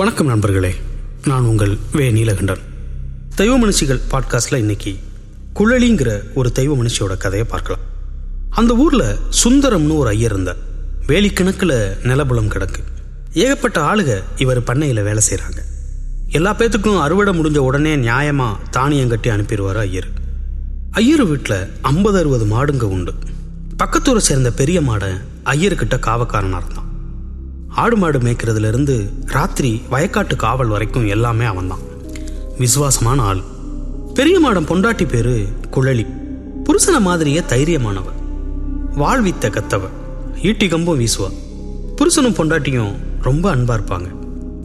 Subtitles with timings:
[0.00, 0.74] வணக்கம் நண்பர்களே.
[1.24, 2.10] நான் உங்கள் வே.
[2.10, 2.58] நீலகண்டன்.
[3.34, 4.96] தெய்வ மனுஷிகள் பாட்காஸ்டில் இன்னைக்கு
[5.54, 7.80] குழலிங்கிற ஒரு தெய்வ மனுஷியோட கதையை பார்க்கலாம்.
[8.50, 10.56] அந்த ஊரில் சுந்தரம்னு ஒரு ஐயர் இருந்தார்.
[11.06, 12.82] வேலிக்கணக்கில் நிலபுலம் கிடக்கு.
[13.32, 15.58] ஏகப்பட்ட ஆளுக இவர் பண்ணையில் வேலை செய்கிறாங்க
[16.28, 20.08] எல்லா பேத்துக்கும் அறுவடை முடிஞ்ச உடனே நியாயமாக தானியம் கட்டி அனுப்பிடுவார் ஐயர்.
[20.90, 23.14] ஐயர் வீட்டில் ஐம்பது அறுபது மாடுங்க உண்டு.
[23.78, 25.10] பக்கத்தூரை சேர்ந்த பெரிய மாடை
[25.44, 26.89] ஐயர்கிட்ட காவக்காரனாக இருந்தான்.
[27.74, 31.78] ஆடு மாடு மேய்க்கிறதுலேருந்து ராத்திரி வயக்காட்டு காவல் வரைக்கும் எல்லாமே அவன்தான்.
[32.58, 33.40] விசுவாசமான ஆள்.
[34.14, 36.06] பெரிய மாடம் பொண்டாட்டி பேரு குழலி.
[36.64, 38.02] புருஷனை மாதிரியே தைரியமானவ.
[38.94, 39.80] வாழ்வித்த கத்தவ.
[40.42, 41.32] ஈட்டி கம்பும் வீசுவா.
[41.96, 44.06] புருஷனும் பொண்டாட்டியும் ரொம்ப அன்பா இருப்பாங்க.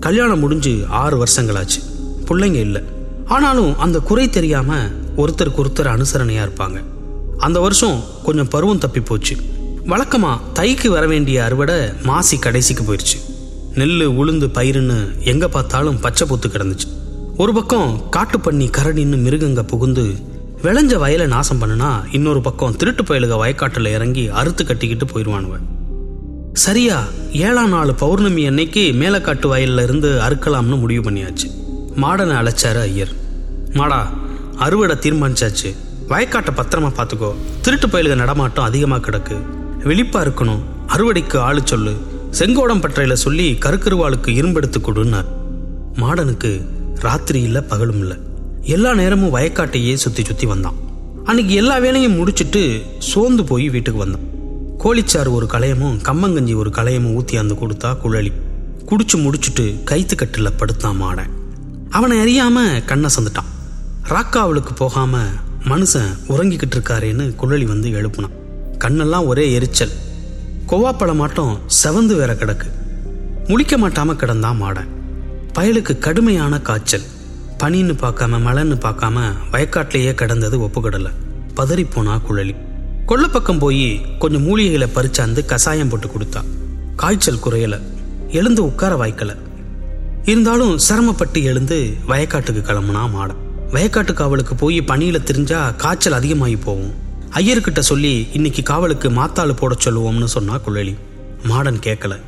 [0.00, 1.82] கல்யாணம் முடிஞ்சு ஆறு வருஷங்களாச்சு.
[2.28, 2.82] பிள்ளைங்க இல்லை.
[3.26, 6.82] ஆனாலும் அந்த குறை தெரியாம ஒருத்தருக்கு ஒருத்தர் அனுசரணையா இருப்பாங்க.
[7.38, 9.36] அந்த வருஷம் கொஞ்சம் பருவம் தப்பி போச்சு.
[9.86, 13.18] வழக்கமா தைக்கு வர வேண்டிய அறுவடை மாசி கடைசிக்கு போயிடுச்சு
[13.74, 16.88] நெல் உளுந்து பயிருன்னு எங்க பார்த்தாலும் பச்சை பொத்து கிடந்துச்சு.
[17.36, 20.14] ஒரு பக்கம் காட்டு பண்ணி கரடின்னு மிருகங்க புகுந்து
[20.62, 25.52] விளைஞ்ச வயலை நாசம் பண்ணுனா இன்னொரு பக்கம் திருட்டு பயலுக வயக்காட்டுல இறங்கி அறுத்து கட்டிக்கிட்டு போயிடுவானுவ
[26.52, 31.48] சரியா ஏழாம் நாள் பௌர்ணமி அன்னைக்கு மேலக்காட்டு வயல்ல இருந்து அறுக்கலாம்னு முடிவு பண்ணியாச்சு.
[31.96, 33.12] மாடனை அழைச்சாரு ஐயர்.
[33.72, 34.08] மாடா
[34.56, 35.74] அறுவடை தீர்மானிச்சாச்சு.
[36.08, 37.34] வயக்காட்டை பத்திரமா பார்த்துக்கோ.
[37.62, 39.53] திருட்டு பயலுக நடமாட்டம் அதிகமாக கிடக்கு.
[39.84, 41.96] வெளிப்பா இருக்கணும் அறுவடைக்கு ஆளு சொல்லு.
[42.30, 45.24] செங்கோடம் பற்றையில சொல்லி கருக்கருவாளுக்கு இரும்பெடுத்து கொடுன்னார்.
[45.94, 48.16] மாடனுக்கு ராத்திரி இல்லை பகலும் இல்லை.
[48.62, 50.74] எல்லா நேரமும் வயக்காட்டையே சுத்தி சுத்தி வந்தான்.
[51.24, 54.20] அன்னைக்கு எல்லா வேலையும் முடிச்சிட்டு சோர்ந்து போய் வீட்டுக்கு வந்தான்.
[54.78, 58.32] கோழிச்சாறு ஒரு களையமும் கம்மங்கஞ்சி ஒரு களையமும் ஊத்தியாந்து கொடுத்தா குழலி.
[58.86, 61.30] குடிச்சு முடிச்சுட்டு கைத்து கட்டில படுத்தான் மாடன்.
[61.90, 63.50] அவனை அறியாம கண்ணை சந்துட்டான்.
[64.08, 65.22] ராக்காவலுக்கு போகாம
[65.64, 68.42] மனுஷன் உறங்கிக்கிட்டு இருக்காரேன்னு குழலி வந்து எழுப்புனான்.
[68.84, 69.88] கண்ணெல்லாம் ஒரே எரிச்சல்.
[70.68, 72.64] கொவ்வாப்பழம் மாட்டம் செவந்து வேற கிடக்கு.
[73.44, 74.86] முழிக்க மாட்டாம கிடந்தான் மாடன்.
[75.54, 77.00] பயலுக்கு கடுமையான காய்ச்சல்.
[77.58, 81.10] பனின்னு பார்க்காம மழைன்னு பார்க்காம வயக்காட்டிலேயே கிடந்தது ஒப்புக்கடலை.
[81.56, 82.56] பதறி போனா குழலி
[83.06, 86.44] கொள்ளப்பக்கம் போய் கொஞ்சம் மூலிகைகளை பறிச்சாந்து கசாயம் போட்டு கொடுத்தா.
[86.96, 87.80] காய்ச்சல் குறையல.
[88.28, 89.36] எழுந்து உட்கார வாய்க்கல.
[90.24, 93.70] இருந்தாலும் சிரமப்பட்டு எழுந்து வயக்காட்டுக்கு கிளம்புனா மாடன்.
[93.72, 97.02] வயக்காட்டு காவலுக்கு போய் பனியில் திரிஞ்சா காய்ச்சல் அதிகமாகி போகும்
[97.34, 100.94] ஐயர்கிட்ட சொல்லி இன்னைக்கு காவலுக்கு மாத்தாள் போட சொல்லுவோம்னு சொன்னா குழலி
[101.48, 102.20] மாடன் கேட்கல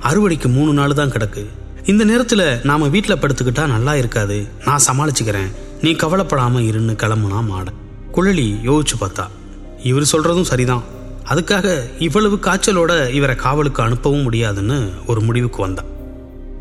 [0.00, 1.46] அறுவடைக்கு மூணு நாள் தான் கிடக்கு.
[1.84, 4.48] இந்த நேரத்துல நாம வீட்டில் படுத்துக்கிட்டா நல்லா இருக்காது.
[4.64, 5.50] நான் சமாளிச்சுக்கிறேன்.
[5.82, 7.78] நீ கவலைப்படாம இருன்னு கிளம்புனா மாடன்.
[8.12, 9.26] குழலி யோசிச்சு பார்த்தா
[9.82, 10.82] இவர் சொல்றதும் சரிதான்.
[11.28, 15.90] அதுக்காக இவ்வளவு காய்ச்சலோட இவரை காவலுக்கு அனுப்பவும் முடியாதுன்னு ஒரு முடிவுக்கு வந்தான்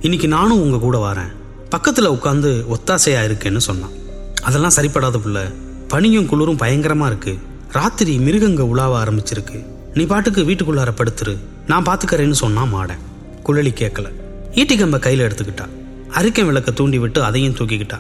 [0.02, 1.32] இன்னைக்கு நானும் உங்க கூட வரேன்.
[1.76, 3.96] பக்கத்துல உட்காந்து ஒத்தாசையா இருக்கேன்னு சொன்னான்.
[4.42, 5.54] அதெல்லாம் சரிப்படாத புள்ள.
[5.88, 7.38] பனியும் குளிரும் பயங்கரமா இருக்கு.
[7.72, 9.66] ராத்திரி மிருகங்க உலாவ ஆரம்பிச்சிருக்கு.
[9.94, 11.38] நீ பாட்டுக்கு வீட்டுக்குள்ளார படுத்துரு.
[11.68, 13.02] நான் பாத்துக்கறேன்னு சொன்னா மாடன்
[13.46, 14.12] குழலி கேட்கல
[14.52, 15.68] ஈட்டிக்கம்ப கையில எடுத்துக்கிட்டா.
[16.10, 18.00] அரிக்கை விளக்க தூண்டி விட்டு அதையும் தூக்கிக்கிட்டா.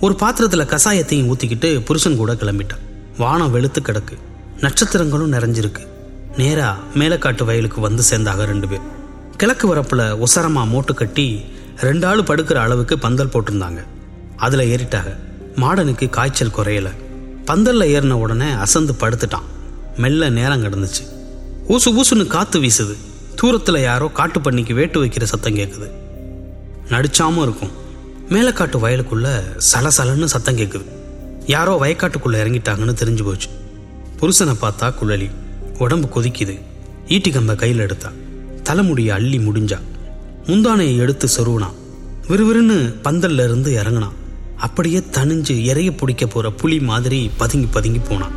[0.00, 2.76] ஒரு பாத்திரத்துல கசாயத்தையும் ஊத்திக்கிட்டு புருஷன் கூட கிளம்பிட்டா.
[3.18, 4.14] வானம் வெளுத்து கிடக்கு.
[4.60, 5.86] நட்சத்திரங்களும் நிறைஞ்சிருக்கு.
[6.36, 8.86] நேரா மேலக்காட்டு வயலுக்கு வந்து சேர்ந்தாக ரெண்டு பேர்.
[9.36, 11.44] கிழக்கு வரப்புல உசரமா மூட்டு கட்டி
[11.76, 13.84] ரெண்டு ஆள் படுக்கிற அளவுக்கு பந்தல் போட்டிருந்தாங்க.
[14.36, 15.16] அதுல ஏறிட்டாங்க
[15.56, 16.92] மாடனுக்கு காய்ச்சல் குறையலை.
[17.48, 19.46] பந்தல்ல ஏறின உடனே அசந்து படுத்துட்டான்.
[19.96, 21.04] மெல்ல நேரம் கிடந்துச்சு.
[21.68, 22.94] ஊசு ஊசுன்னு காத்து வீசுது.
[23.42, 25.90] தூரத்துல யாரோ காட்டு பண்ணிக்கு வேட்டு வைக்கிற சத்தம் கேட்குது
[26.88, 27.70] நடிச்சாமும் இருக்கும்.
[28.28, 29.28] மேலக்காட்டு வயலுக்குள்ள
[29.72, 30.84] சலசலன்னு சத்தம் கேட்குது
[31.46, 33.48] யாரோ வயக்காட்டுக்குள்ள இறங்கிட்டாங்கன்னு தெரிஞ்சு போச்சு.
[34.20, 35.30] புருஷனை பார்த்தா குழலி.
[35.78, 36.60] உடம்பு கொதிக்குது.
[37.08, 38.10] ஈட்டி கம்ப கையில் எடுத்தா.
[38.62, 39.78] தலைமுடியை அள்ளி முடிஞ்சா.
[40.46, 41.76] முந்தானையை எடுத்து சொருவினான்
[42.28, 44.12] விறுவிறுன்னு பந்தல்ல இருந்து இறங்கினான்
[44.58, 48.30] அப்படியே தனிஞ்சு இறைய பிடிக்க போற புலி மாதிரி பதுங்கி பதுங்கி போனான்.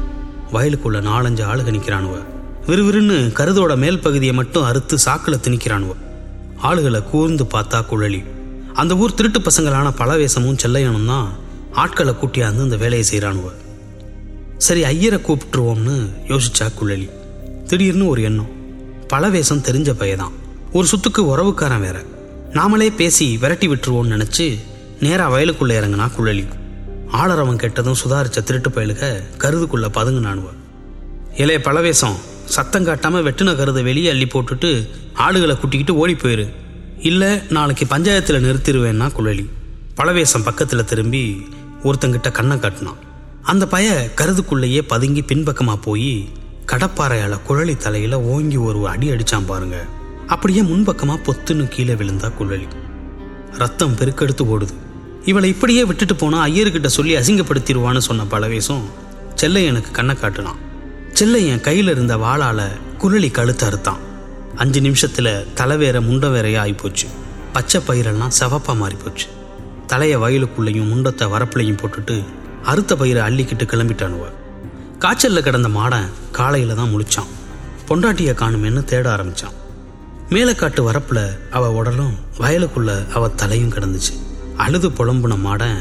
[0.53, 2.23] வயலுக்குள்ள நாலஞ்சு ஆளுக நிற்கிறானுவ
[2.67, 5.95] விறுவிறுன்னு கருதோட மேல் பகுதியை மட்டும் அறுத்து சாக்கில் திணிக்கிறானுவ.
[6.63, 8.25] ஆளுகளை கூர்ந்து பார்த்தா குழலி.
[8.73, 11.31] அந்த ஊர் திருட்டு பசங்களான பலவேசமும் செல்லையனும் தான்
[11.71, 13.51] ஆட்களை கூட்டியாந்து இந்த வேலையை செய்கிறானுவ
[14.57, 17.09] சரி ஐயரை கூப்பிட்டுருவோம்னு யோசிச்சா குழலி.
[17.65, 18.50] திடீர்னு ஒரு எண்ணம்.
[19.13, 20.31] பலவேசம் தெரிஞ்ச பையதான்.
[20.71, 22.03] ஒரு சுத்துக்கு உறவுக்காரன் வேற.
[22.53, 24.57] நாமளே பேசி விரட்டி விட்டுருவோம்னு நினச்சி
[25.01, 26.48] நேராக வயலுக்குள்ளே இறங்குனா குழலி
[27.12, 30.50] ஆளரவன் கெட்டதும் சுதாரிச்ச திருட்டு பயலுக கருதுக்குள்ள பதுங்குனானுவ.
[31.38, 32.15] இளைய பலவேசம்
[32.45, 36.50] சத்தம் காட்டாம வெட்டின கருதை வெளியே அள்ளி போட்டுட்டு ஆடுகளை கூட்டிக்கிட்டு ஓடி போயிரு.
[37.00, 39.45] இல்ல நாளைக்கு பஞ்சாயத்துல நிறுத்திடுவேன்னா குழலி.
[39.98, 41.45] பலவேசம் பக்கத்துல திரும்பி
[41.83, 42.98] ஒருத்தங்கிட்ட கண்ணை காட்டினான்.
[43.42, 46.30] அந்த பய கருதுக்குள்ளேயே பதுங்கி பின்பக்கமா போய்
[46.65, 49.86] கடப்பாறையால குழலி தலையில ஓங்கி ஒரு அடி அடிச்சான் பாருங்க.
[50.27, 52.68] அப்படியே முன்பக்கமா பொத்துன்னு கீழே விழுந்தா குழலி.
[53.57, 54.89] ரத்தம் பெருக்கெடுத்து ஓடுது.
[55.25, 58.81] இவளை இப்படியே விட்டுட்டு போனா ஐயர்கிட்ட சொல்லி அசிங்கப்படுத்திடுவான்னு சொன்ன பலவேசம்
[59.41, 60.59] செல்லையனுக்கு கண்ணை காட்டுனான்
[61.13, 62.62] செல்லையன் கையில இருந்த வாளால
[62.97, 63.97] குழலி கழுத்து அறுத்தான்.
[64.56, 67.07] அஞ்சு நிமிஷத்துல தலை வேற முண்டை வேறையா ஆகிப்போச்சு
[67.53, 69.27] பச்சை பயிரெல்லாம் செவப்பா மாறி போச்சு
[69.88, 72.24] தலைய வயலுக்குள்ளேயும் முண்டத்தை வரப்புலையும் போட்டுட்டு
[72.63, 74.25] அறுத்த பயிரை அள்ளிக்கிட்டு கிளம்பிட்டானுவ.
[75.00, 77.31] காய்ச்சலில் கிடந்த மாடன் காலையில தான் முழிச்சான்.
[77.88, 79.56] பொண்டாட்டியை காணுமேன்னு தேட ஆரம்பிச்சான்.
[80.29, 81.21] மேலக்காட்டு வரப்புல
[81.51, 84.13] அவ உடலும் வயலுக்குள்ள அவ தலையும் கிடந்துச்சு.
[84.63, 85.78] அழுது புலம்புன மாடன்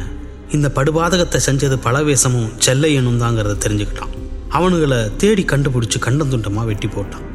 [0.51, 4.13] இந்த படுபாதகத்தை செஞ்சது பலவேசமும் செல்லையனும் தாங்கிறத தெரிஞ்சுக்கிட்டான்.
[4.51, 7.27] அவனுங்களை தேடி கண்டுபிடிச்சு கண்டந்துண்டமா வெட்டி போட்டான்.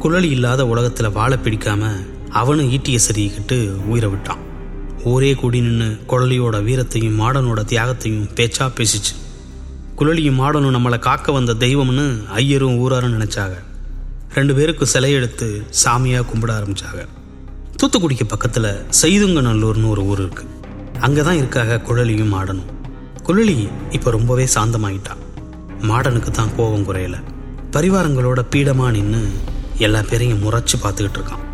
[0.00, 1.82] குழலி இல்லாத உலகத்துல வாழை பிடிக்காம
[2.30, 4.42] அவனும் ஈட்டிய சரிக்கிட்டு உயிரை விட்டான்.
[5.04, 9.14] ஊரே கூடி நின்று குழலியோட வீரத்தையும் மாடனோட தியாகத்தையும் பேச்சா பேசிச்சு.
[9.98, 12.06] குழலியும் மாடனும் நம்மளை காக்க வந்த தெய்வம்னு
[12.40, 13.58] ஐயரும் ஊராரும் நினைச்சாங்க.
[14.34, 15.48] ரெண்டு பேருக்கு சிலை எடுத்து
[15.84, 17.02] சாமியா கும்பிட ஆரம்பிச்சாங்க.
[17.78, 18.66] தூத்துக்குடிக்கு பக்கத்துல
[19.02, 20.22] செய்துங்கநல்லூர்னு ஒரு ஊர்
[21.04, 22.70] அங்கே அங்கதான் இருக்காக குழலியும் மாடனும்.
[23.26, 25.20] குழலி இப்ப ரொம்பவே சாந்தமாயிட்டான்
[25.80, 27.22] மாடனுக்கு தான் கோபம் குறையல.
[27.70, 29.30] பரிவாரங்களோட பீடமா நின்று
[29.78, 31.53] எல்லா பேரையும் முறைச்சு பார்த்துக்கிட்டு இருக்கான்.